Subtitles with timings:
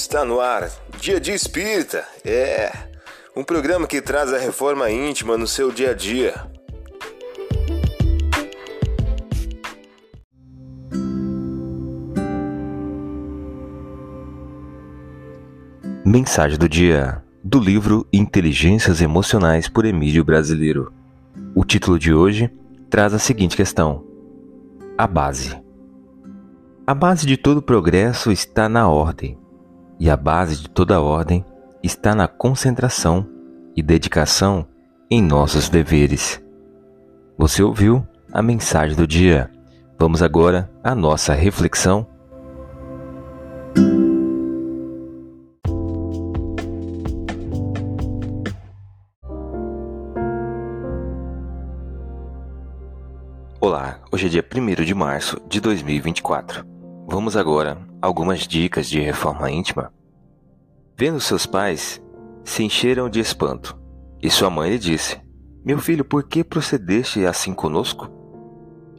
[0.00, 0.70] Está no ar,
[1.00, 2.06] Dia de Espírita.
[2.24, 2.70] É
[3.36, 6.34] um programa que traz a reforma íntima no seu dia a dia.
[16.06, 20.92] Mensagem do dia do livro Inteligências Emocionais por Emílio Brasileiro.
[21.56, 22.48] O título de hoje
[22.88, 24.04] traz a seguinte questão:
[24.96, 25.60] A base.
[26.86, 29.36] A base de todo progresso está na ordem
[29.98, 31.44] e a base de toda ordem
[31.82, 33.26] está na concentração
[33.76, 34.66] e dedicação
[35.10, 36.42] em nossos deveres.
[37.36, 39.50] Você ouviu a mensagem do dia.
[39.98, 42.06] Vamos agora à nossa reflexão.
[53.60, 56.77] Olá, hoje é dia 1 de março de 2024.
[57.10, 59.90] Vamos agora algumas dicas de reforma íntima.
[60.94, 62.02] Vendo seus pais,
[62.44, 63.80] se encheram de espanto,
[64.22, 65.18] e sua mãe lhe disse:
[65.64, 68.10] Meu filho, por que procedeste assim conosco?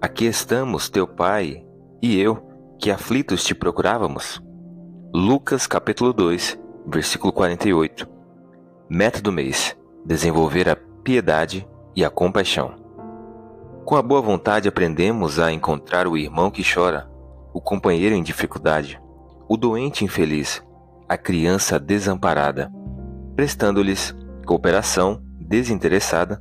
[0.00, 1.66] Aqui estamos, teu pai
[2.00, 2.48] e eu,
[2.78, 4.40] que aflitos te procurávamos.
[5.12, 8.08] Lucas capítulo 2, versículo 48.
[8.88, 12.76] Meta do mês: desenvolver a piedade e a compaixão.
[13.84, 17.15] Com a boa vontade aprendemos a encontrar o irmão que chora
[17.56, 19.00] o companheiro em dificuldade,
[19.48, 20.62] o doente infeliz,
[21.08, 22.70] a criança desamparada,
[23.34, 26.38] prestando-lhes cooperação desinteressada,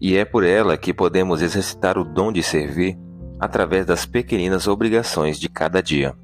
[0.00, 2.98] e é por ela que podemos exercitar o dom de servir
[3.38, 6.16] através das pequeninas obrigações de cada dia.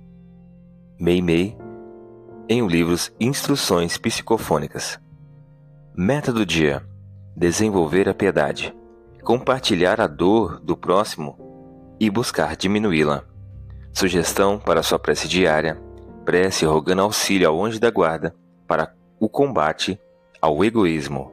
[0.98, 1.56] Mei Mei,
[2.48, 4.98] em o livro Instruções Psicofônicas.
[5.96, 6.82] Meta do dia:
[7.36, 8.74] desenvolver a piedade,
[9.22, 11.38] compartilhar a dor do próximo
[12.00, 13.35] e buscar diminuí-la.
[13.96, 15.80] Sugestão para sua prece diária:
[16.22, 18.36] prece rogando auxílio ao anjo da guarda
[18.68, 19.98] para o combate
[20.38, 21.32] ao egoísmo.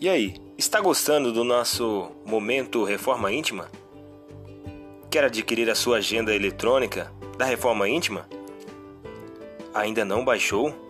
[0.00, 3.68] E aí, está gostando do nosso momento Reforma Íntima?
[5.08, 8.28] Quer adquirir a sua agenda eletrônica da Reforma Íntima?
[9.72, 10.89] Ainda não baixou?